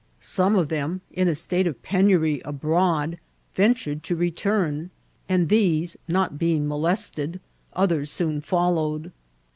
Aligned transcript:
Some 0.19 0.55
of 0.55 0.69
them^ 0.69 1.01
in 1.13 1.27
a 1.27 1.35
state 1.35 1.67
of 1.67 1.83
penury 1.83 2.41
abroad, 2.43 3.19
ventured 3.53 4.01
to 4.05 4.15
return, 4.15 4.89
and 5.29 5.47
these 5.47 5.95
not 6.07 6.39
being 6.39 6.67
molest 6.67 7.19
ed, 7.19 7.39
others 7.75 8.09
soon 8.09 8.41
followed. 8.41 9.11